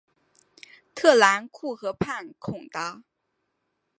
[0.95, 3.03] 特兰库河畔孔达。